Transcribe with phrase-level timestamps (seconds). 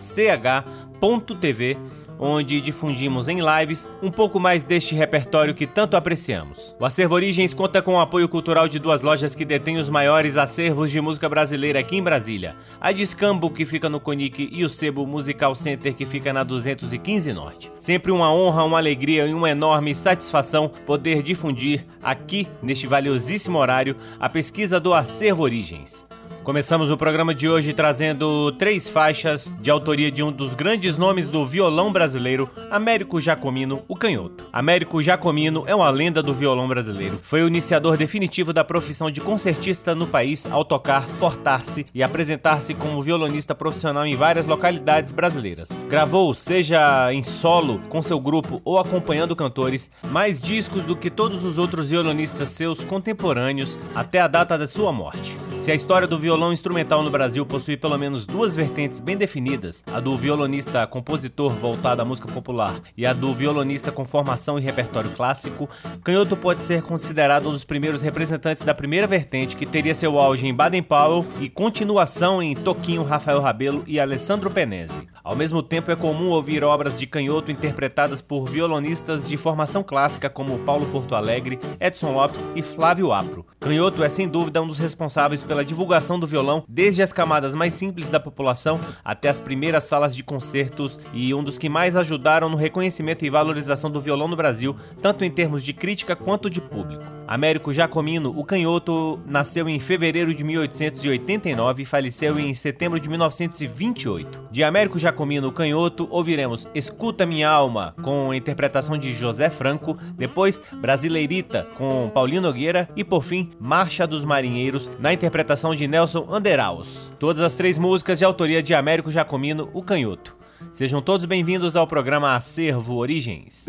[2.19, 6.75] onde difundimos em lives um pouco mais deste repertório que tanto apreciamos.
[6.79, 10.37] O Acervo Origens conta com o apoio cultural de duas lojas que detêm os maiores
[10.37, 14.69] acervos de música brasileira aqui em Brasília: a Discambo, que fica no Conic, e o
[14.69, 17.71] Sebo Musical Center, que fica na 215 Norte.
[17.77, 23.95] Sempre uma honra, uma alegria e uma enorme satisfação poder difundir aqui, neste valiosíssimo horário,
[24.19, 26.06] a pesquisa do Acervo Origens.
[26.47, 31.27] Começamos o programa de hoje trazendo três faixas de autoria de um dos grandes nomes
[31.27, 34.47] do violão brasileiro, Américo Jacomino, o canhoto.
[34.53, 37.17] Américo Jacomino é uma lenda do violão brasileiro.
[37.21, 42.73] Foi o iniciador definitivo da profissão de concertista no país ao tocar, portar-se e apresentar-se
[42.73, 45.67] como violonista profissional em várias localidades brasileiras.
[45.89, 51.43] Gravou, seja em solo, com seu grupo ou acompanhando cantores, mais discos do que todos
[51.43, 55.37] os outros violonistas seus contemporâneos até a data da sua morte.
[55.57, 59.83] Se a história do violão instrumental no Brasil possui pelo menos duas vertentes bem definidas,
[59.91, 64.61] a do violonista compositor voltado à música popular e a do violonista com formação e
[64.61, 65.69] repertório clássico,
[66.03, 70.45] Canhoto pode ser considerado um dos primeiros representantes da primeira vertente, que teria seu auge
[70.45, 75.07] em Baden Powell e continuação em Toquinho, Rafael Rabelo e Alessandro Penese.
[75.27, 80.29] Ao mesmo tempo, é comum ouvir obras de Canhoto interpretadas por violonistas de formação clássica
[80.29, 83.45] como Paulo Porto Alegre, Edson Lopes e Flávio Apro.
[83.59, 87.73] Canhoto é sem dúvida um dos responsáveis pela divulgação do violão desde as camadas mais
[87.73, 92.47] simples da população até as primeiras salas de concertos e um dos que mais ajudaram
[92.47, 96.61] no reconhecimento e valorização do violão no Brasil, tanto em termos de crítica quanto de
[96.61, 97.16] público.
[97.27, 104.47] Américo Jacomino, o canhoto, nasceu em fevereiro de 1889 e faleceu em setembro de 1928.
[104.49, 109.97] De Américo Jacomino, o canhoto, ouviremos Escuta Minha Alma, com a interpretação de José Franco,
[110.15, 116.25] depois Brasileirita, com Paulinho Nogueira e, por fim, Marcha dos Marinheiros, na interpretação de Nelson
[116.31, 117.11] Anderaus.
[117.19, 120.37] Todas as três músicas de autoria de Américo Jacomino, o canhoto.
[120.71, 123.65] Sejam todos bem-vindos ao programa Acervo Origens.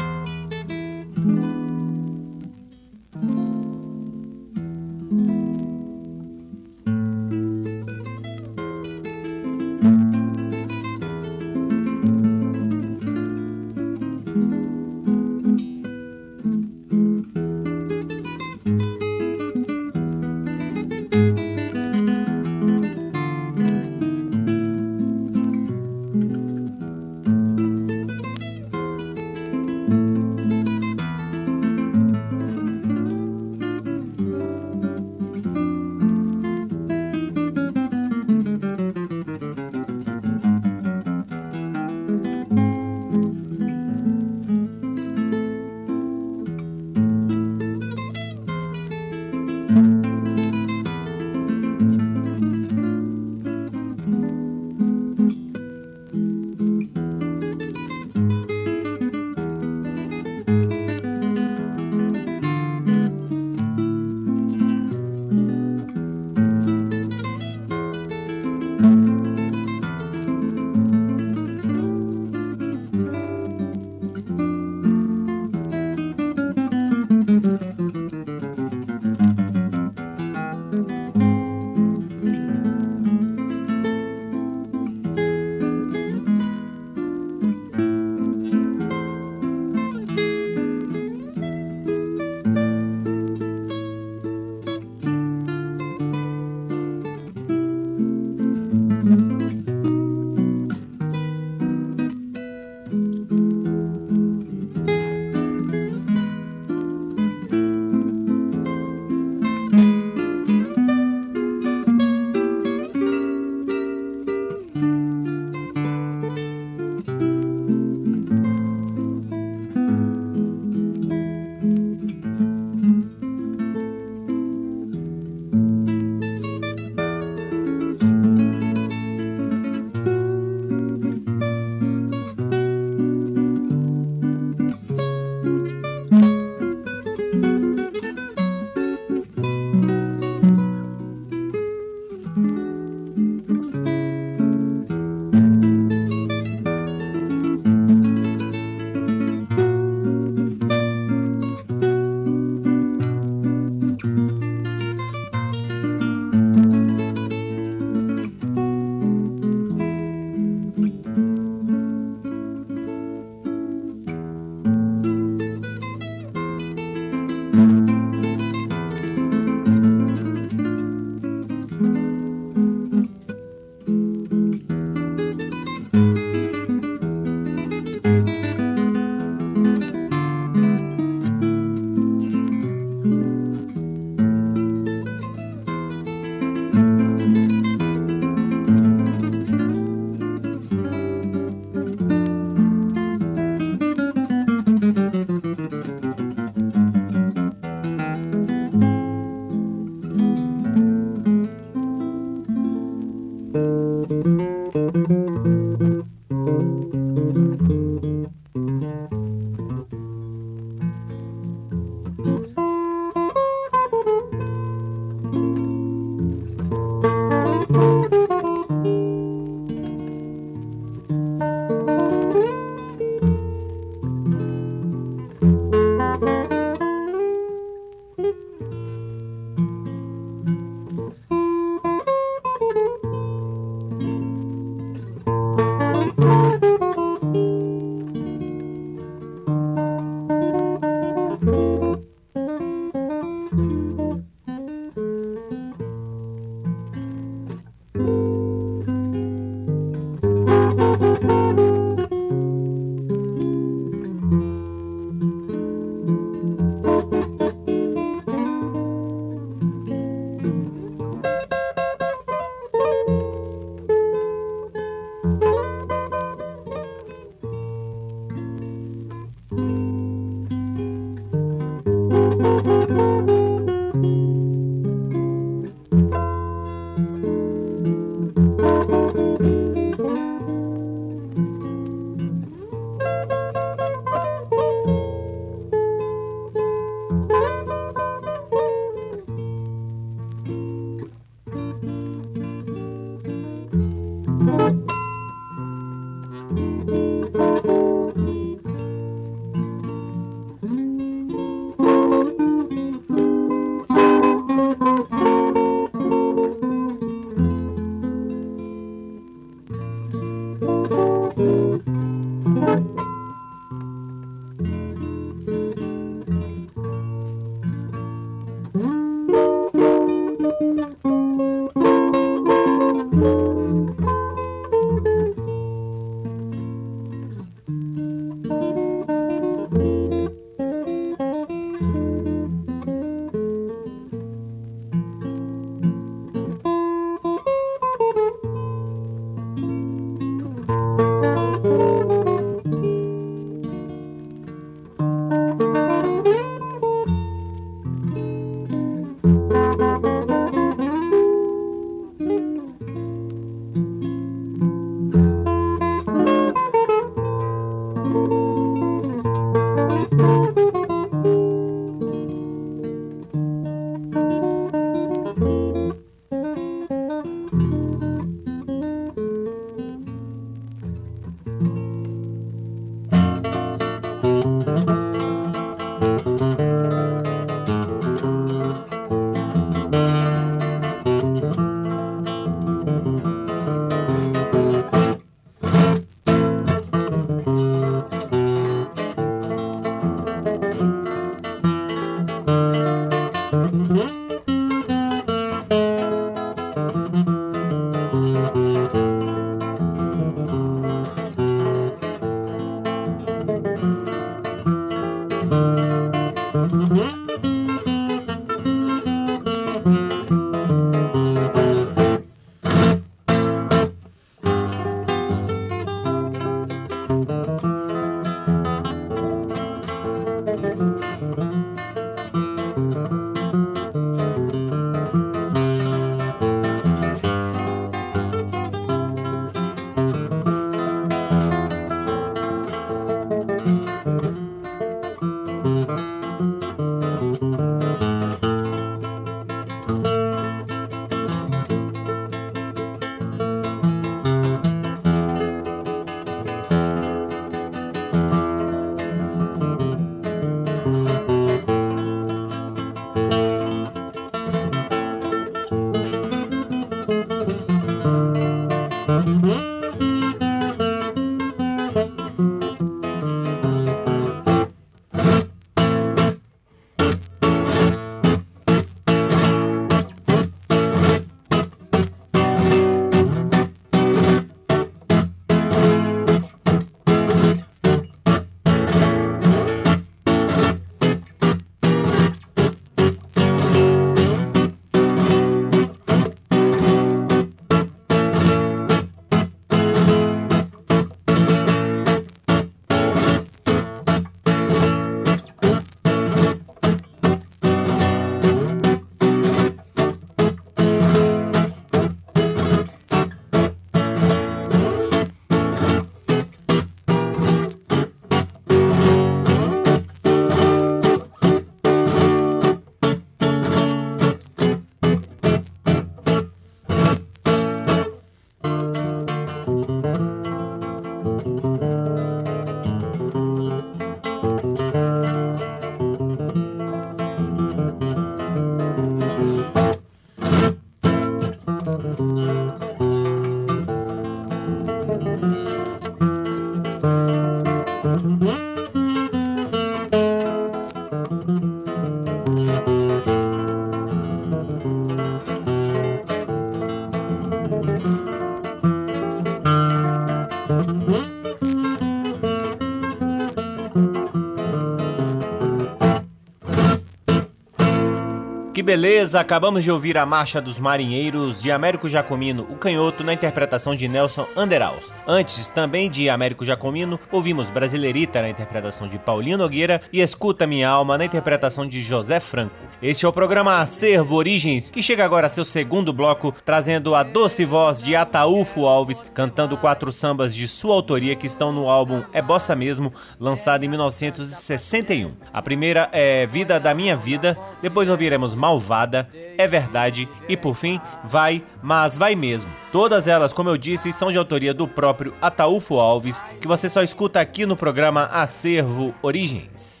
[558.91, 559.39] Beleza!
[559.39, 564.05] Acabamos de ouvir a Marcha dos Marinheiros de Américo Jacomino, o canhoto, na interpretação de
[564.05, 565.13] Nelson Anderaus.
[565.25, 570.89] Antes, também de Américo Jacomino, ouvimos Brasileirita na interpretação de Paulinho Nogueira e Escuta Minha
[570.89, 572.90] Alma na interpretação de José Franco.
[573.01, 577.23] Este é o programa Acervo Origens, que chega agora a seu segundo bloco, trazendo a
[577.23, 582.21] doce voz de Ataúfo Alves, cantando quatro sambas de sua autoria que estão no álbum
[582.31, 585.33] É Bossa Mesmo, lançado em 1961.
[585.51, 589.27] A primeira é Vida da Minha Vida, depois ouviremos Malvada,
[589.57, 592.71] É Verdade e por fim Vai, Mas Vai Mesmo.
[592.91, 597.01] Todas elas, como eu disse, são de autoria do próprio Ataúfo Alves, que você só
[597.01, 600.00] escuta aqui no programa Acervo Origens.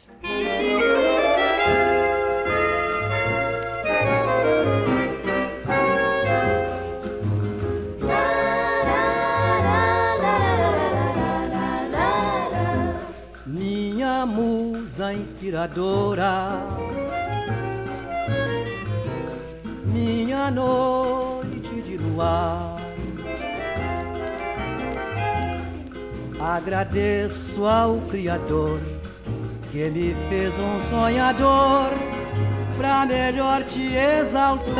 [15.51, 16.65] Inspiradora
[19.85, 22.77] minha noite de luar.
[26.39, 28.79] Agradeço ao Criador
[29.71, 31.91] que me fez um sonhador
[32.77, 34.71] pra melhor te exaltar.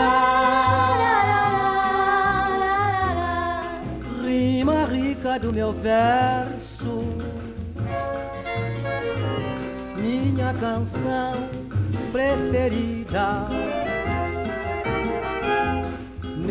[4.23, 7.03] Rima rica do meu verso,
[10.01, 11.34] minha canção
[12.12, 13.48] preferida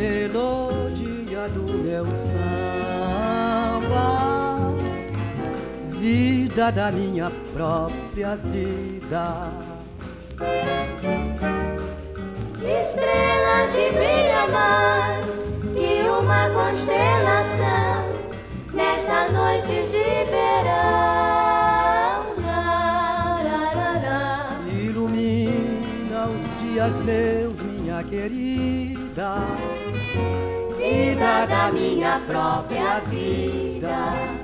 [0.01, 3.59] melodia do meu samba,
[5.91, 9.49] vida da minha própria vida.
[12.63, 15.37] Estrela que brilha mais
[15.75, 18.09] que uma constelação
[18.73, 21.30] nestas noites de verão.
[26.81, 29.35] Dias meus, minha querida
[30.79, 34.41] vida da minha própria vida.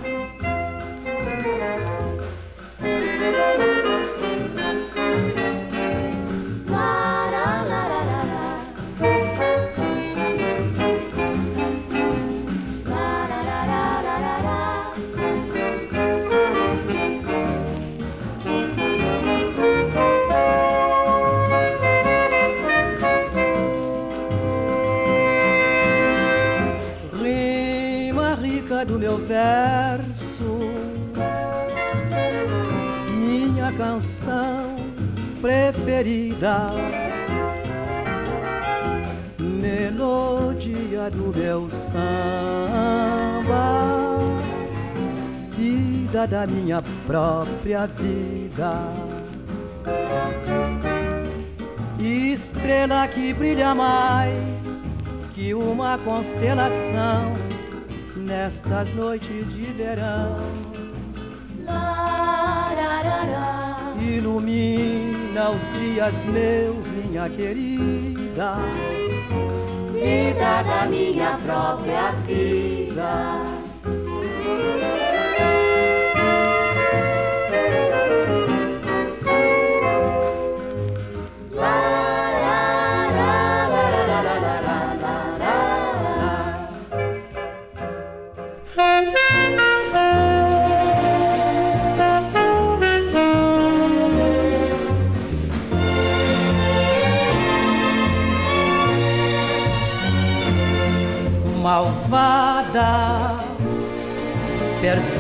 [35.97, 36.73] Preferida,
[39.39, 43.39] melodia do meu samba,
[45.57, 48.75] vida da minha própria vida.
[51.99, 54.85] Estrela que brilha mais
[55.35, 57.33] que uma constelação
[58.17, 60.76] nestas noites de verão.
[65.47, 68.57] Ilumina os dias meus, minha querida.
[69.93, 73.56] Vida da minha própria vida.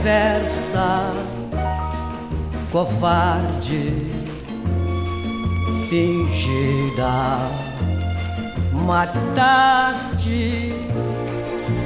[0.06, 1.12] Perversa,
[2.70, 4.06] covarde,
[5.90, 7.40] fingida,
[8.86, 10.74] mataste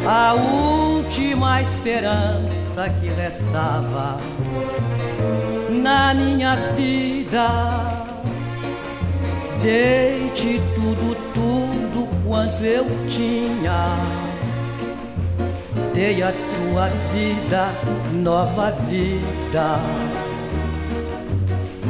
[0.07, 4.21] a última esperança que restava
[5.71, 7.49] na minha vida.
[9.63, 13.97] Dei-te tudo, tudo quanto eu tinha.
[15.95, 17.69] Dei a tua vida
[18.21, 19.79] nova vida.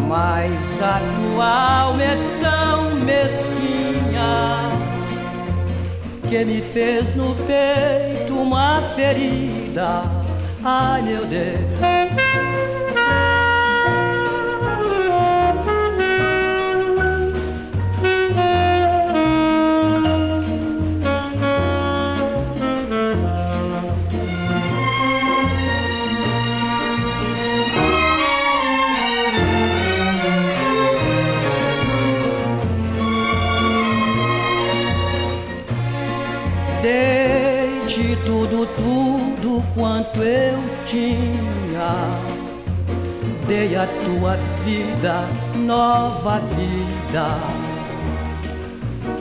[0.08, 4.70] Mas a tua alma é tão mesquinha
[6.28, 10.02] que me fez no peito uma ferida.
[10.64, 12.49] Ai meu Deus.
[38.30, 41.90] Tudo quanto eu tinha.
[43.46, 45.24] Dei a tua vida
[45.56, 47.26] nova vida.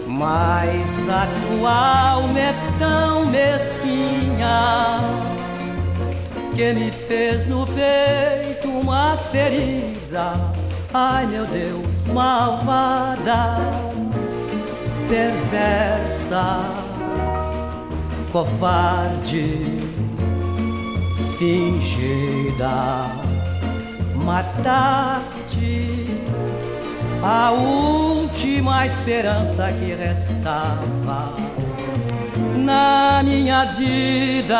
[0.08, 5.00] Mas a tua alma é tão mesquinha
[6.56, 10.34] que me fez no peito uma ferida.
[10.94, 13.58] Ai meu Deus, malvada,
[15.08, 16.79] perversa,
[18.32, 19.58] covarde,
[21.38, 23.08] fingida.
[24.16, 26.06] Mataste
[27.24, 31.34] a última esperança que restava
[32.56, 34.60] na minha vida.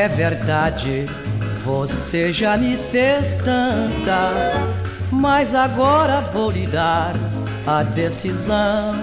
[0.00, 1.04] É verdade,
[1.62, 4.74] você já me fez tantas,
[5.12, 7.12] mas agora vou lhe dar
[7.66, 8.94] a decisão.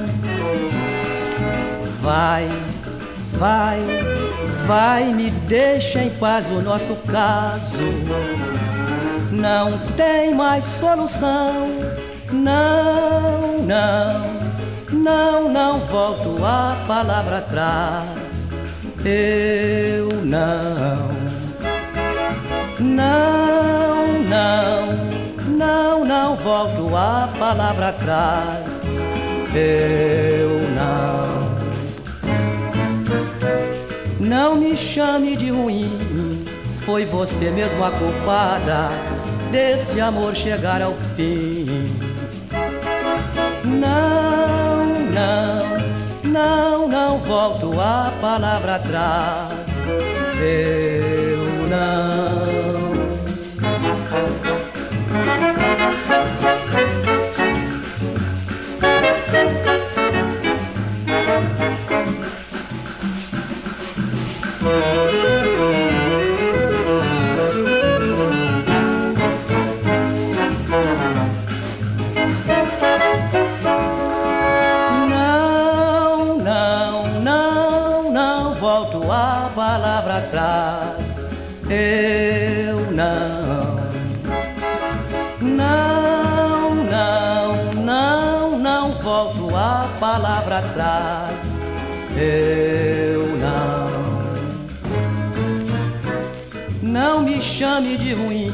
[2.02, 2.50] Vai,
[3.34, 3.78] vai,
[4.66, 7.84] vai, me deixa em paz o nosso caso.
[9.32, 11.78] Não tem mais solução.
[12.32, 14.24] Não, não,
[14.92, 18.38] não, não volto a palavra atrás
[19.08, 19.57] eu
[20.28, 21.08] não.
[22.80, 24.86] Não, não,
[25.58, 28.84] não, não volto a palavra atrás.
[29.56, 31.48] Eu não.
[34.20, 36.46] Não me chame de ruim,
[36.86, 38.90] foi você mesmo a culpada
[39.52, 41.66] desse amor chegar ao fim.
[43.64, 45.68] Não, não
[46.38, 49.57] não, não volto a palavra atrás.
[50.40, 52.28] Eu não.
[92.16, 93.88] Eu não.
[96.82, 98.54] Não me chame de ruim,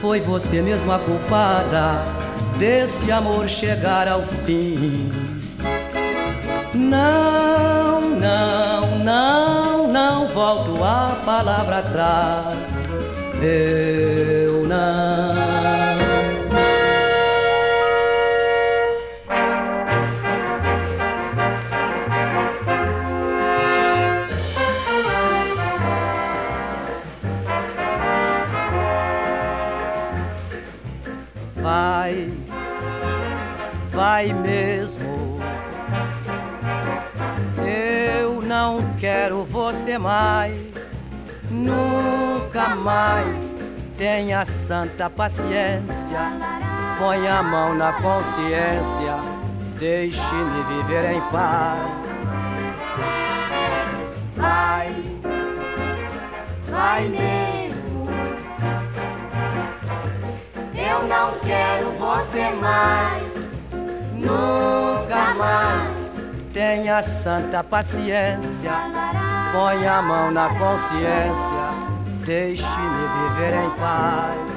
[0.00, 2.02] foi você mesmo a culpada
[2.58, 5.10] desse amor chegar ao fim.
[6.74, 12.86] Não, não, não não volto a palavra atrás.
[13.42, 15.45] Eu não.
[34.06, 35.26] Vai mesmo
[39.00, 40.90] quero você mais,
[41.50, 43.56] nunca mais.
[43.96, 46.18] Tenha santa paciência,
[46.98, 49.16] põe a mão na consciência,
[49.78, 52.06] deixe-me viver em paz.
[54.36, 55.04] Vai,
[56.68, 58.06] vai mesmo.
[60.74, 63.25] Eu não quero você mais,
[64.26, 65.96] nunca mais.
[66.52, 68.72] Tenha santa paciência,
[69.52, 71.70] põe a mão na consciência,
[72.24, 74.56] deixe-me viver em paz.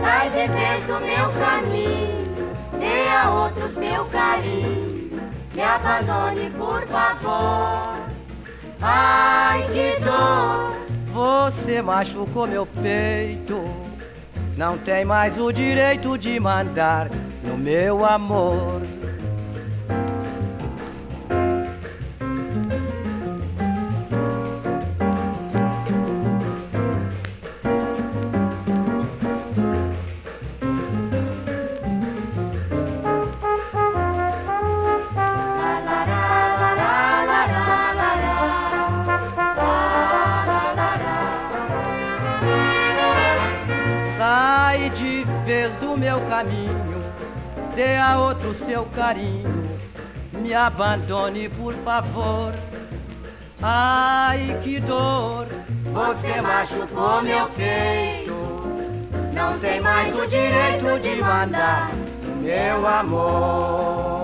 [0.00, 2.46] Sai de vez do meu caminho,
[2.78, 5.20] dê a outro seu carinho,
[5.54, 8.02] me abandone por favor.
[8.80, 10.72] Ai que dor!
[11.12, 13.62] Você machucou meu peito,
[14.56, 17.08] não tem mais o direito de mandar
[17.44, 18.82] no meu amor.
[48.54, 49.78] Seu carinho,
[50.32, 52.52] me abandone por favor.
[53.62, 55.46] Ai que dor,
[55.92, 58.32] você machucou meu peito.
[59.32, 61.90] Não tem mais o direito de mandar,
[62.40, 64.21] meu amor.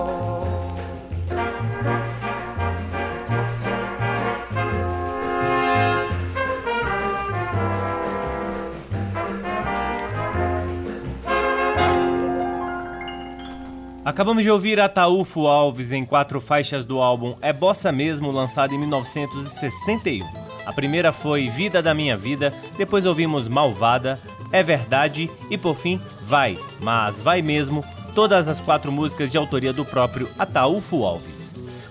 [14.09, 18.77] Acabamos de ouvir Ataúfo Alves em quatro faixas do álbum É Bossa Mesmo, lançado em
[18.79, 20.25] 1961.
[20.65, 24.19] A primeira foi Vida da Minha Vida, depois ouvimos Malvada,
[24.51, 29.71] É Verdade e por fim Vai, mas Vai Mesmo, todas as quatro músicas de autoria
[29.71, 31.48] do próprio Ataúfo Alves.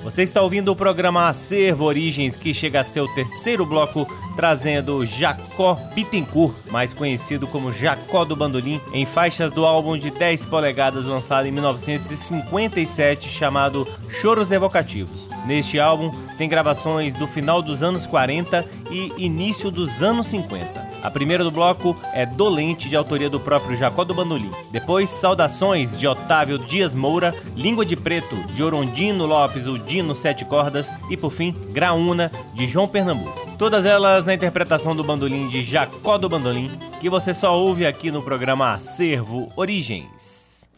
[0.08, 5.74] Você está ouvindo o programa Acervo Origens, que chega a seu terceiro bloco, trazendo Jacó
[5.94, 11.46] Bittencourt, mais conhecido como Jacó do Bandolim, em faixas do álbum de 10 polegadas lançado
[11.46, 15.28] em 1957, chamado Choros Evocativos.
[15.44, 20.87] Neste álbum tem gravações do final dos anos 40 e início dos anos 50.
[21.02, 24.50] A primeira do bloco é Dolente, de autoria do próprio Jacó do Bandolim.
[24.70, 30.44] Depois, Saudações, de Otávio Dias Moura, Língua de Preto, de Orondino Lopes, o Dino Sete
[30.44, 33.48] Cordas, e por fim, Graúna, de João Pernambuco.
[33.56, 38.10] Todas elas na interpretação do bandolim de Jacó do Bandolim, que você só ouve aqui
[38.10, 40.68] no programa Acervo Origens.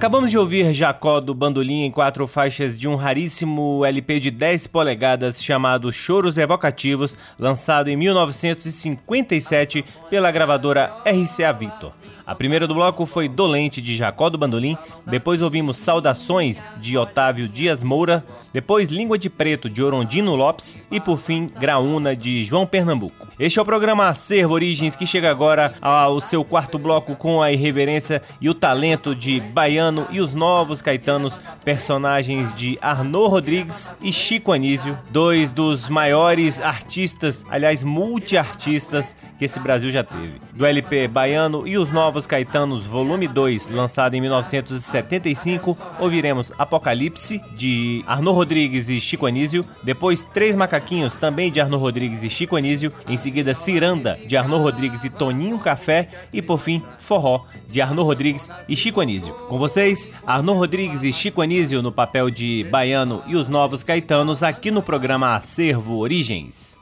[0.00, 4.66] Acabamos de ouvir Jacó do Bandolim em quatro faixas de um raríssimo LP de 10
[4.68, 11.99] polegadas chamado Choros Evocativos, lançado em 1957 pela gravadora RCA Victor.
[12.30, 17.48] A primeira do bloco foi Dolente de Jacó do Bandolim, depois ouvimos Saudações de Otávio
[17.48, 22.68] Dias Moura, depois Língua de Preto de Orondino Lopes e por fim Graúna de João
[22.68, 23.26] Pernambuco.
[23.36, 27.50] Este é o programa Acervo Origens que chega agora ao seu quarto bloco com a
[27.50, 34.12] irreverência e o talento de Baiano e os novos caetanos, personagens de Arnaud Rodrigues e
[34.12, 40.34] Chico Anísio, dois dos maiores artistas, aliás multiartistas que esse Brasil já teve.
[40.52, 47.40] Do LP Baiano e os novos Novos Caetanos Volume 2, lançado em 1975, ouviremos Apocalipse,
[47.56, 52.56] de Arnaud Rodrigues e Chico Anísio, depois Três Macaquinhos, também de Arnaud Rodrigues e Chico
[52.56, 57.80] Anísio, em seguida Ciranda, de Arnaud Rodrigues e Toninho Café, e por fim Forró, de
[57.80, 59.32] Arnaud Rodrigues e Chico Anísio.
[59.48, 64.42] Com vocês, Arnaud Rodrigues e Chico Anísio no papel de Baiano e os Novos Caetanos
[64.42, 66.76] aqui no programa Acervo Origens.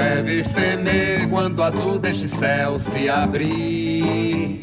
[0.00, 4.60] Deves temer quando o azul deste céu se abrir.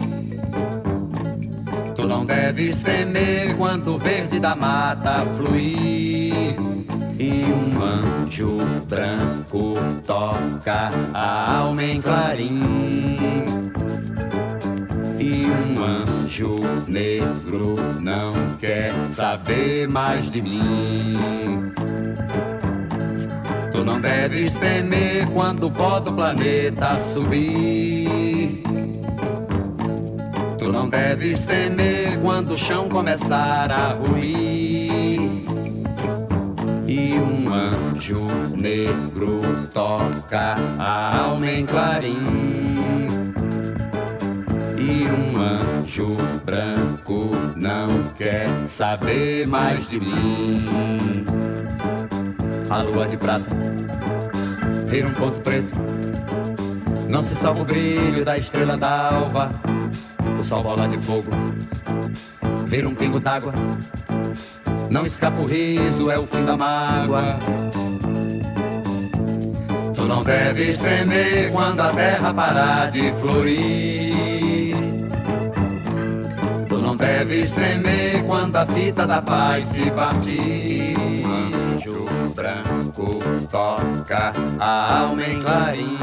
[1.96, 6.56] Tu não deves temer quando o verde da mata fluir.
[7.20, 8.58] E um anjo
[8.88, 9.76] branco
[10.06, 12.62] toca a alma em clarim.
[15.20, 21.18] E um anjo negro não quer saber mais de mim.
[23.78, 28.63] Tu não deves temer quando o pó do planeta subir.
[30.57, 35.45] Tu não deves temer quando o chão começar a ruir.
[36.88, 38.25] E um anjo
[38.59, 42.23] negro toca a alma em clarim.
[44.75, 51.37] E um anjo branco não quer saber mais de mim.
[52.70, 53.45] A lua de prata
[54.88, 55.72] vira um ponto preto.
[57.07, 59.51] Não se salva o brilho da estrela d'alva.
[60.38, 61.32] O sol bola de fogo
[62.65, 63.53] vira um pingo d'água.
[64.89, 67.39] Não escapa o riso, é o fim da mágoa.
[69.95, 74.76] Tu não deves tremer quando a terra parar de florir.
[76.68, 80.66] Tu não deves tremer quando a fita da paz se partir.
[82.38, 83.20] Branco
[83.50, 85.98] toca a alma em clarim.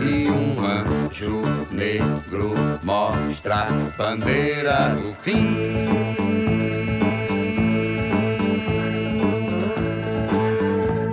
[0.00, 5.58] E um anjo negro mostra a bandeira do fim.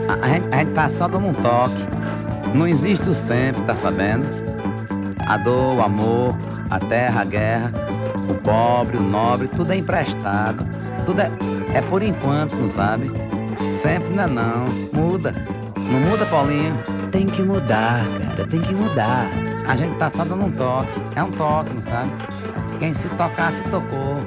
[0.07, 1.75] A gente, a gente tá só dando um toque.
[2.55, 4.25] Não existe o sempre, tá sabendo?
[5.27, 6.37] A dor, o amor,
[6.69, 7.71] a terra, a guerra,
[8.29, 10.65] o pobre, o nobre, tudo é emprestado.
[11.05, 11.29] Tudo é,
[11.73, 13.11] é por enquanto, não sabe?
[13.81, 14.65] Sempre não é não.
[14.93, 15.33] Muda.
[15.77, 16.75] Não muda, Paulinho?
[17.11, 19.27] Tem que mudar, cara, tem que mudar.
[19.67, 21.01] A gente tá só dando um toque.
[21.15, 22.11] É um toque, não sabe?
[22.79, 24.17] Quem se tocar, se tocou.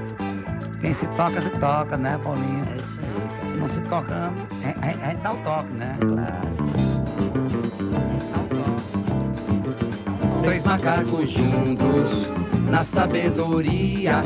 [0.81, 2.63] Quem se toca, se toca, né, Paulinho?
[2.77, 3.57] É isso aí, cara.
[3.57, 5.97] Não se tocando, a, a, a gente dá o toque, né?
[6.01, 6.55] Claro.
[10.43, 12.31] Três macacos juntos
[12.69, 14.23] na sabedoria,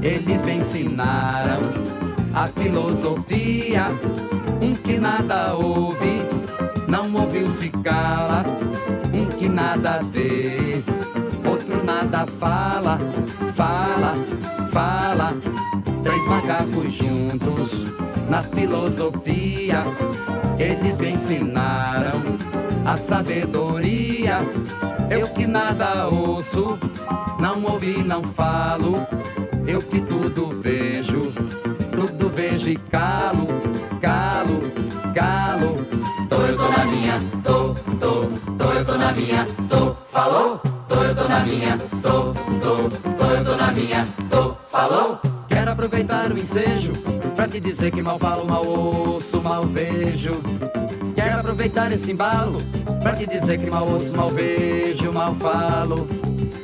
[0.00, 1.90] eles me ensinaram
[2.34, 3.86] a filosofia.
[4.60, 6.22] Um que nada ouve,
[6.86, 8.44] não ouviu se cala.
[9.12, 10.82] Um que nada vê,
[11.44, 12.98] outro nada fala,
[13.54, 14.14] fala,
[14.70, 15.34] fala.
[16.02, 17.84] Três macacos juntos
[18.28, 19.84] na filosofia,
[20.58, 22.22] eles me ensinaram
[22.86, 24.38] a sabedoria.
[25.10, 26.78] Eu que nada ouço,
[27.40, 29.06] não ouvi, não falo.
[29.66, 31.09] Eu que tudo vejo,
[32.40, 33.46] vejo e calo,
[34.00, 34.60] calo,
[35.14, 35.84] calo.
[36.26, 38.26] Tô, eu tô na minha, tô, tô,
[38.56, 40.60] tô, eu tô na minha, tô, falou?
[40.88, 42.88] Tô, eu tô na minha, tô, tô,
[43.18, 45.20] tô, eu tô na minha, tô, falou?
[45.48, 46.92] Quero aproveitar o ensejo
[47.36, 50.40] pra te dizer que mal falo, mal ouço, mal vejo.
[51.14, 52.56] Quero aproveitar esse embalo
[53.02, 56.08] pra te dizer que mal ouço, mal vejo, mal falo.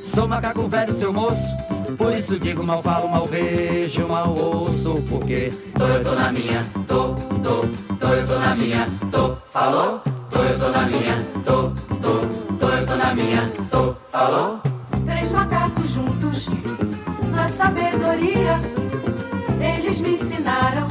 [0.03, 1.55] Sou macaco velho, seu moço.
[1.95, 5.03] Por isso digo mal falo, mal vejo, mal ouço.
[5.09, 7.61] Porque tô, eu tô na minha, tô, tô,
[8.01, 10.03] tô, eu tô na minha, tô, falou?
[10.31, 11.71] Tô, eu tô na minha, tô,
[12.03, 14.61] tô, tô, eu tô na minha, tô, falou?
[15.07, 16.47] Três macacos juntos
[17.31, 18.61] na sabedoria,
[19.61, 20.87] eles me ensinaram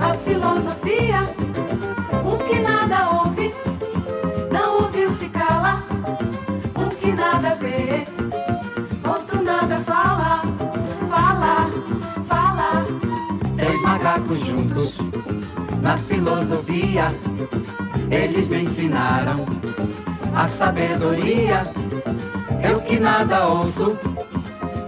[0.00, 1.24] a filosofia.
[2.24, 3.52] Um que nada ouve,
[4.50, 5.82] não ouviu se cala.
[6.76, 8.06] Um que nada vê,
[14.18, 14.98] Macacos juntos
[15.80, 17.14] na filosofia,
[18.10, 19.46] eles me ensinaram
[20.34, 21.62] a sabedoria.
[22.68, 23.96] Eu que nada ouço,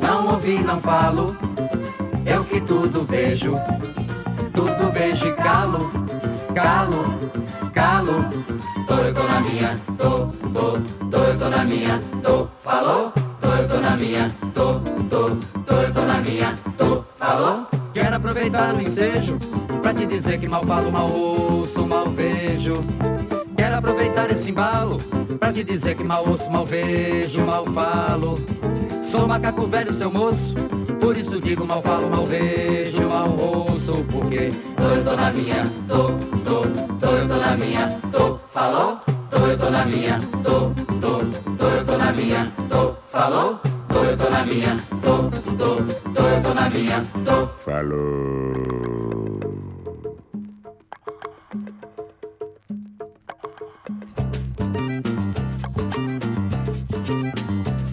[0.00, 1.36] não ouvi, não falo.
[2.26, 3.52] Eu que tudo vejo,
[4.52, 5.90] tudo vejo e calo,
[6.52, 7.04] calo,
[7.72, 8.24] calo.
[8.88, 13.12] Tô, eu tô na minha, tô, tô, tô, eu tô na minha, tô, falou?
[13.40, 17.69] Tô, eu tô na minha, tô, tô, tô, eu tô na minha, tô, falou?
[18.10, 19.38] Quero aproveitar o ensejo
[19.80, 22.82] Pra te dizer que mal falo, mal ouço, mal vejo.
[23.56, 24.98] Quero aproveitar esse embalo
[25.38, 28.36] pra te dizer que mal ouço, mal vejo, mal falo.
[29.00, 30.54] Sou macaco velho, seu moço.
[31.00, 34.04] Por isso digo mal falo, mal vejo, mal ouço.
[34.10, 36.08] Porque tô, eu tô na minha, tô,
[36.44, 38.98] tô, tô, eu tô na minha, tô, falou?
[39.30, 41.18] Tô, eu tô na minha, tô, tô,
[41.56, 43.60] tô, eu tô na minha, tô, falou?
[43.92, 45.76] Tô, eu tô na minha, tô, tô,
[46.14, 48.70] tô, eu tô na minha, tô, falou.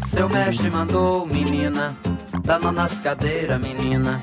[0.06, 1.96] Seu mestre mandou, menina,
[2.44, 4.22] dando nas cadeiras, menina.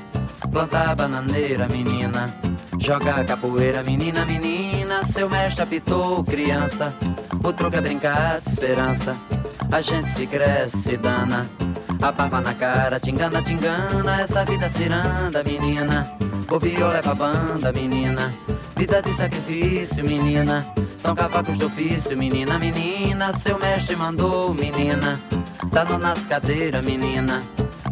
[0.51, 2.33] Plantar bananeira, menina.
[2.79, 5.03] Jogar capoeira, menina, menina.
[5.03, 6.93] Seu mestre apitou, criança.
[7.43, 9.15] O truque é brincar de esperança.
[9.71, 11.45] A gente se cresce, se dana.
[12.05, 14.21] A barba na cara, te engana, te engana.
[14.21, 16.07] Essa vida ciranda, menina.
[16.47, 18.31] O pior leva a banda, menina.
[18.75, 20.63] Vida de sacrifício, menina.
[20.95, 23.33] São cavacos do ofício, menina, menina.
[23.33, 25.19] Seu mestre mandou, menina.
[25.73, 27.41] Dando nas cadeiras, menina.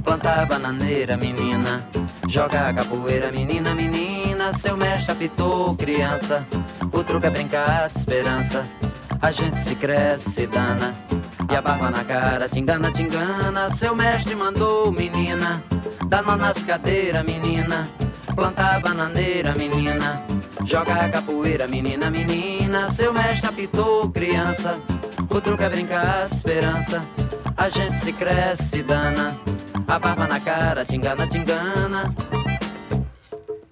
[0.04, 1.84] Plantar bananeira, menina.
[2.30, 4.54] Jogar capoeira, menina, menina.
[4.54, 6.46] Seu mestre apitou, criança.
[6.92, 8.64] O truque é brincar de esperança.
[9.20, 10.94] A gente se cresce, se dana.
[11.54, 12.90] E a barba na cara, te engana.
[13.70, 15.64] Seu mestre mandou, menina.
[16.08, 17.88] Dando nas cadeiras, menina.
[18.36, 20.20] Plantar bananeira, menina.
[20.66, 22.90] Jogar capoeira, menina, menina.
[22.90, 24.80] Seu mestre apitou, criança.
[25.30, 27.04] O truque é brincar de esperança.
[27.56, 29.38] A gente se cresce, dana.
[29.88, 31.30] A barba na cara, te engana.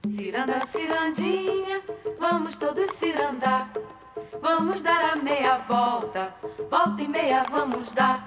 [0.07, 1.81] Ciranda, cirandinha,
[2.19, 3.71] vamos todos cirandar.
[4.41, 6.33] Vamos dar a meia volta,
[6.69, 8.25] volta e meia vamos dar.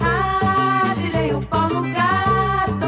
[0.00, 2.86] Ah, tirei o pau no gato,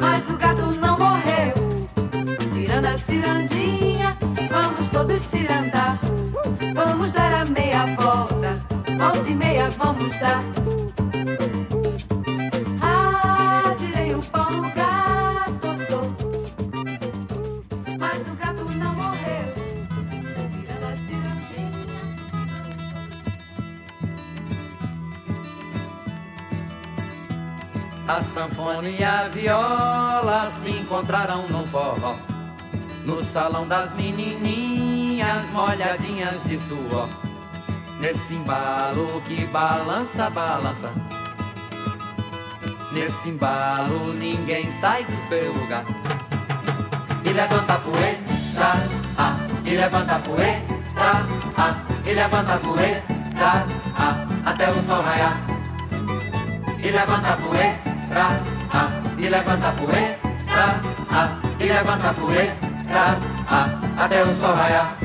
[0.00, 1.52] mas o gato não morreu.
[2.52, 4.16] Ciranda, cirandinha,
[4.48, 5.98] vamos todos cirandar.
[6.72, 8.64] Vamos dar a meia volta,
[8.96, 10.61] volta e meia vamos dar.
[28.32, 32.16] Sanfona e a viola se encontraram no forró.
[33.04, 37.08] No salão das menininhas molhadinhas de suor.
[38.00, 40.90] Nesse embalo que balança, balança.
[42.92, 45.84] Nesse embalo ninguém sai do seu lugar.
[47.24, 48.18] E levanta a poeira,
[49.18, 50.62] ah, e levanta a poeira,
[50.96, 53.04] ah, e levanta a poeira,
[53.36, 55.38] ah, até o sol raiar.
[56.82, 57.81] E levanta a poeira,
[58.14, 60.18] ah, e levanta a poeira,
[61.10, 62.56] ah, e levanta a poeira,
[63.48, 64.96] ah, até o sol raiar.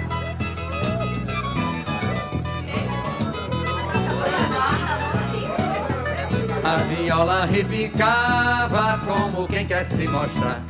[6.64, 10.62] A viola repicava como quem quer se mostrar.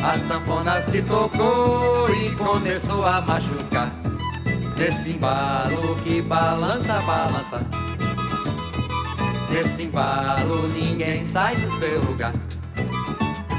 [0.00, 3.90] A sanfona se tocou e começou a machucar.
[4.76, 7.75] Nesse embalo que balança, balança.
[9.48, 12.32] Nesse embalo ninguém sai do seu lugar.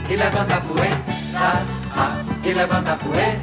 [0.09, 1.01] E levanta a poeira,
[1.35, 3.41] ah, e levanta a poeira,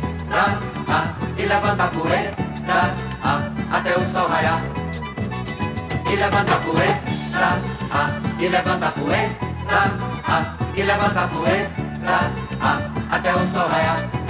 [0.88, 2.34] ah, e levanta a poeira,
[2.68, 4.62] ah, até o sol raiar.
[6.10, 7.02] E levanta a poeira,
[7.90, 9.36] ah, e levanta a poeira,
[10.28, 11.70] ah, e levanta a poeira,
[12.06, 12.80] ah,
[13.10, 14.23] até o sol raiar.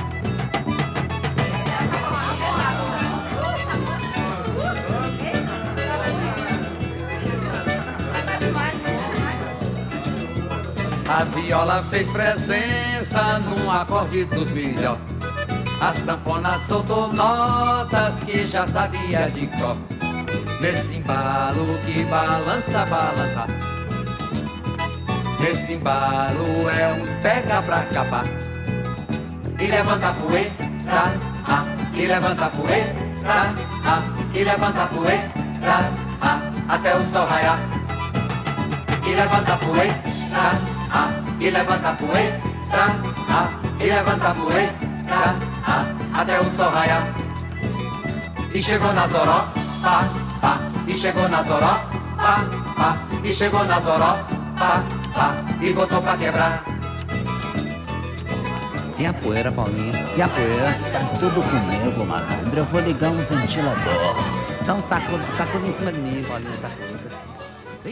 [11.06, 14.96] A viola fez presença num acorde dos milhos.
[15.80, 19.76] A sanfona soltou notas que já sabia de cor.
[20.62, 23.46] Nesse embalo que balança, balança.
[25.40, 28.24] Nesse embalo é um pega pra capar.
[29.60, 30.50] E levanta a poeira,
[30.88, 32.94] ah, e levanta a poeira,
[33.26, 34.02] ah,
[34.34, 35.30] e levanta a poeira,
[36.22, 37.58] ah, até o sol raiar.
[39.06, 40.02] E levanta a poeira,
[40.32, 40.73] ah,
[41.40, 42.40] e levanta a poeira,
[42.72, 43.48] ah,
[43.80, 44.74] e levanta a poeira,
[45.66, 45.84] ah,
[46.14, 47.14] até o sol raiar.
[48.54, 49.48] E chegou na Zoró,
[49.82, 50.04] pá,
[50.40, 51.80] pá, e chegou na Zoró,
[52.16, 52.44] pá,
[52.76, 54.18] pá, e chegou na Zoró,
[54.58, 54.82] pá,
[55.14, 56.64] pá, e botou pra quebrar.
[58.96, 59.92] E a poeira, Paulinho?
[60.16, 60.72] E a poeira?
[60.92, 62.56] Tá tudo comigo, malandro.
[62.56, 64.14] Eu vou ligar um ventilador.
[64.64, 67.33] Dá um sacudo, sacudo em cima de mim, Paulinho, sacudo.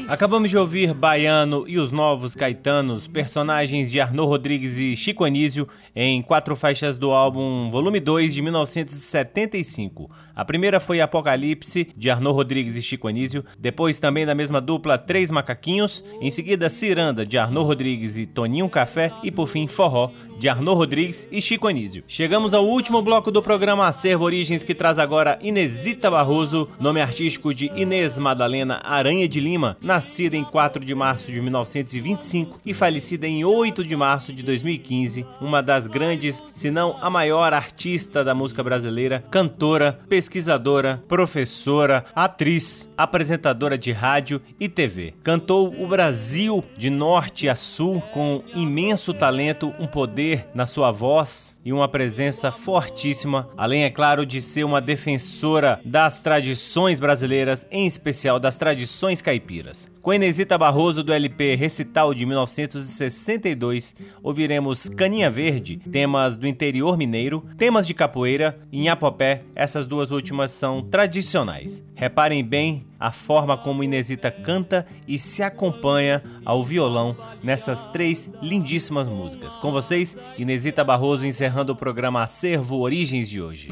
[0.08, 5.68] Acabamos de ouvir Baiano e os Novos Caetanos, personagens de Arnaud Rodrigues e Chico Anísio,
[5.94, 10.10] em quatro faixas do álbum Volume 2 de 1975.
[10.34, 14.96] A primeira foi Apocalipse, de Arnaud Rodrigues e Chico Anísio, depois também da mesma dupla
[14.96, 20.10] Três Macaquinhos, em seguida Ciranda, de Arnaud Rodrigues e Toninho Café, e por fim Forró,
[20.38, 22.02] de Arnaud Rodrigues e Chico Anísio.
[22.08, 27.52] Chegamos ao último bloco do programa Acervo Origens, que traz agora Inesita Barroso, nome artístico
[27.52, 33.26] de Inês Madalena Aranha de Lima, nascida em 4 de março de 1925 e falecida
[33.26, 38.34] em 8 de março de 2015, uma das grandes, se não a maior artista da
[38.34, 45.14] música brasileira, cantora, pesquisadora, professora, atriz, apresentadora de rádio e TV.
[45.22, 51.56] Cantou o Brasil de norte a sul com imenso talento, um poder na sua voz
[51.64, 57.86] e uma presença fortíssima, além, é claro, de ser uma defensora das tradições brasileiras, em
[57.86, 59.71] especial das tradições caipiras.
[60.00, 67.44] Com Inesita Barroso do LP Recital de 1962, ouviremos Caninha Verde, temas do interior mineiro,
[67.56, 71.84] temas de capoeira e Apopé, essas duas últimas são tradicionais.
[71.94, 79.08] Reparem bem a forma como Inesita canta e se acompanha ao violão nessas três lindíssimas
[79.08, 79.56] músicas.
[79.56, 83.70] Com vocês, Inesita Barroso encerrando o programa Acervo Origens de hoje.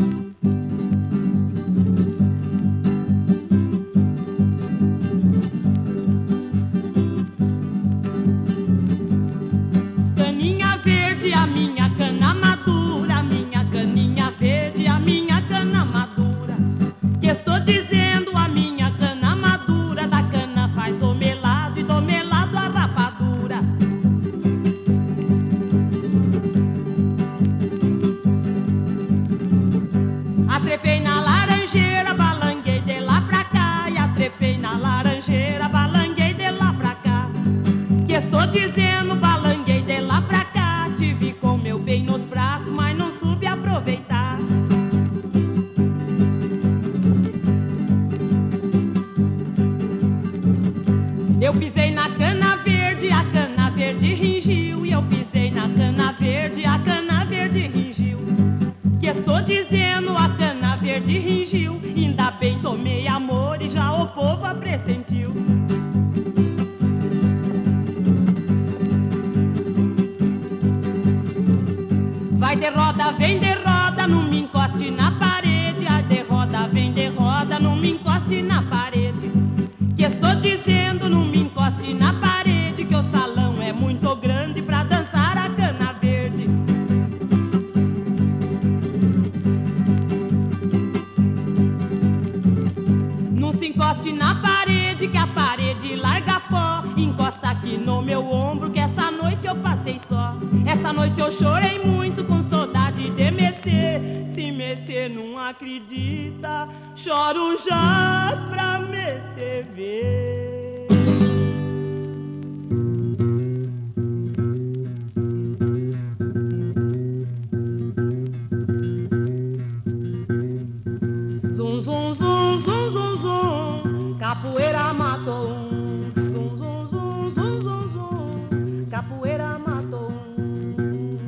[129.00, 131.18] Zum, capoeira matou um.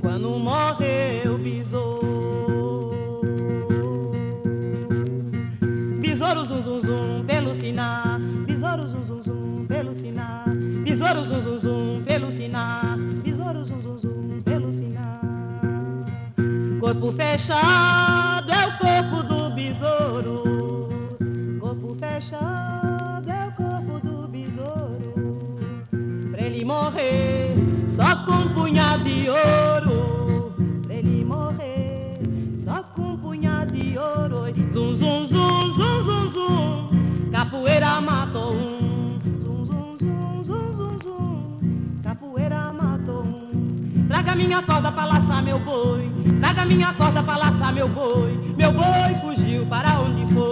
[0.00, 2.00] Quando morreu, bisou.
[6.00, 10.44] Besouro zum zum zum pelo sinar, besouro zum zum zum pelo sinar,
[10.84, 15.20] besouro zum zum zum pelo sinar, besouro zum zum zum pelo sinar.
[16.80, 20.67] Corpo fechado é o corpo do besouro,
[28.68, 30.52] punhado de ouro,
[30.82, 32.20] pra ele morrer
[32.54, 34.44] só com um punhado de ouro.
[34.70, 39.18] Zum zum zum zum zum zum, capoeira matou um.
[39.40, 44.06] Zum zum zum zum zum zum, capoeira matou um.
[44.06, 48.38] Traga minha corda pra laçar meu boi, traga minha corda pra laçar meu boi.
[48.54, 50.47] Meu boi fugiu para onde foi?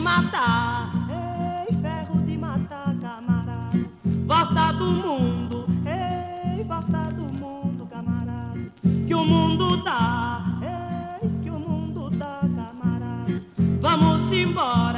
[0.00, 3.70] De matar, ei, ferro de matar, camarada.
[4.26, 8.72] Volta do mundo, ei, volta do mundo, camarada.
[9.06, 13.42] Que o mundo dá, ei, que o mundo dá, camarada.
[13.78, 14.89] Vamos embora,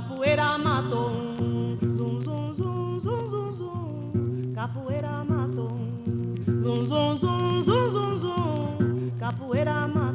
[0.00, 1.78] capoeira matou um.
[1.92, 6.34] Zum, zum, zum, zum, zum, zum, capoeira matou um.
[6.44, 10.09] Zum, zum, zum, zum, zum, zum, capoeira matou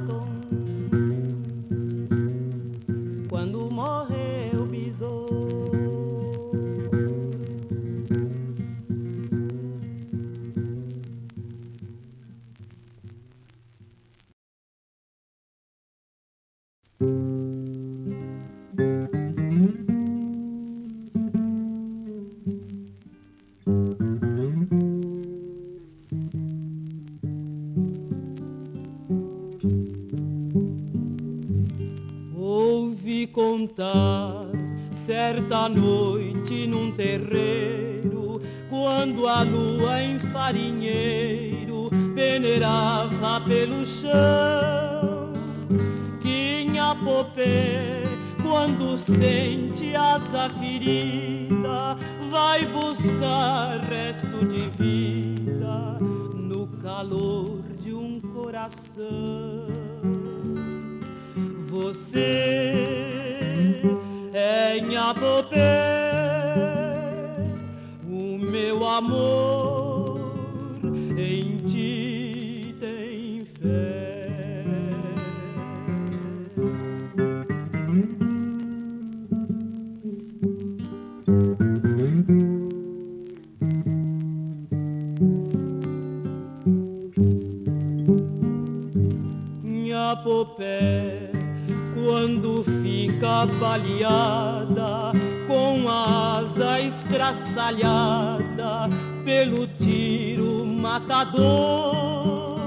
[97.21, 98.89] asa escraçalhada
[99.23, 102.59] pelo tiro matador,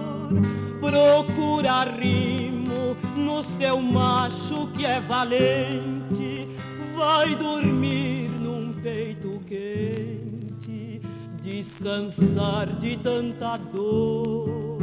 [0.80, 6.48] procura rimo no seu macho que é valente,
[6.96, 11.00] vai dormir num peito quente,
[11.42, 14.78] descansar de tanta dor.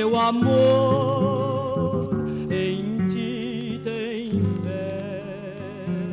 [0.07, 2.11] meu amor
[2.49, 6.13] em ti tem fé.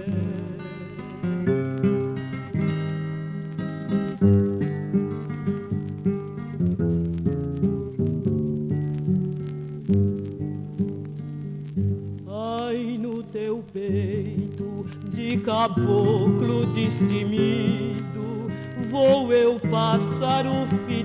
[12.27, 18.47] Ai no teu peito de caboclo destemido,
[18.89, 21.02] vou eu passar o ferido,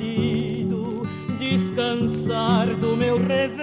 [1.79, 3.57] descansar do meu revés,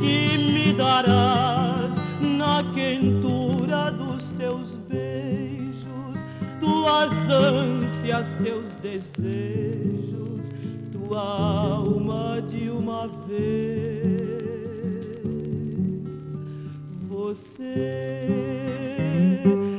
[0.00, 6.24] que me darás na quentura dos teus beijos,
[6.60, 10.54] tuas ânsias, teus desejos,
[10.92, 13.42] tua alma de uma vez.
[17.08, 18.22] Você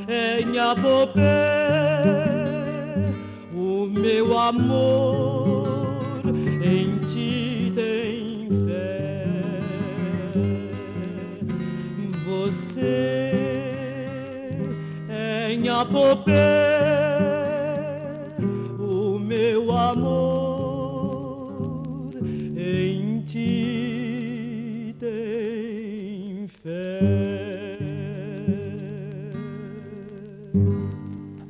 [0.06, 1.94] é Nhapopé,
[3.54, 5.83] o meu amor
[7.14, 9.26] em ti tem fé.
[12.26, 13.30] Você
[15.08, 16.32] é Nhapopé,
[18.78, 21.04] o meu amor
[22.56, 27.23] em ti tem fé.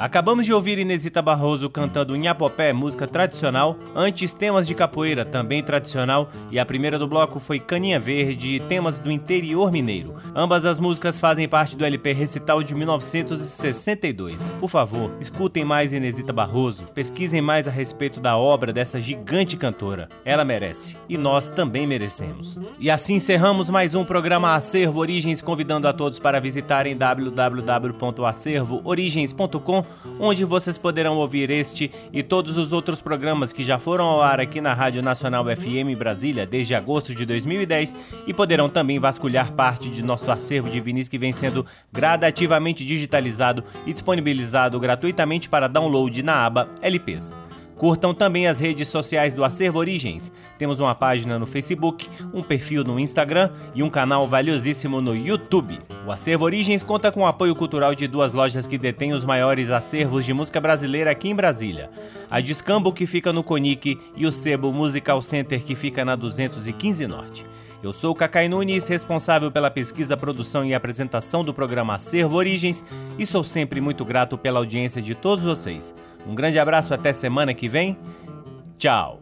[0.04, 6.28] Acabamos de ouvir Inesita Barroso cantando Nhapopé, música tradicional, antes temas de capoeira, também tradicional,
[6.50, 10.14] e a primeira do bloco foi Caninha Verde, temas do interior mineiro.
[10.34, 14.52] Ambas as músicas fazem parte do LP Recital de 1962.
[14.60, 20.10] Por favor, escutem mais Inesita Barroso, pesquisem mais a respeito da obra dessa gigante cantora.
[20.22, 22.60] Ela merece, e nós também merecemos.
[22.78, 30.44] E assim encerramos mais um programa Acervo Origens, convidando a todos para visitarem www.acervoorigens.com onde
[30.44, 34.60] vocês poderão ouvir este e todos os outros programas que já foram ao ar aqui
[34.60, 37.94] na Rádio Nacional FM Brasília desde agosto de 2010
[38.26, 43.64] e poderão também vasculhar parte de nosso acervo de vinis que vem sendo gradativamente digitalizado
[43.86, 47.43] e disponibilizado gratuitamente para download na aba LPs.
[47.84, 50.32] Curtam também as redes sociais do Acervo Origens.
[50.56, 55.78] Temos uma página no Facebook, um perfil no Instagram e um canal valiosíssimo no YouTube.
[56.06, 59.70] O Acervo Origens conta com o apoio cultural de duas lojas que detêm os maiores
[59.70, 61.90] acervos de música brasileira aqui em Brasília.
[62.30, 67.06] A Discambo, que fica no Conic, e o Sebo Musical Center, que fica na 215
[67.06, 67.44] Norte.
[67.84, 72.82] Eu sou o Cacai Nunes, responsável pela pesquisa, produção e apresentação do programa Acervo Origens
[73.18, 75.94] e sou sempre muito grato pela audiência de todos vocês.
[76.26, 77.98] Um grande abraço até semana que vem.
[78.78, 79.20] Tchau.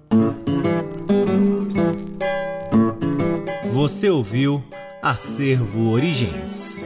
[3.73, 4.63] Você ouviu
[5.03, 6.85] Acervo Origens.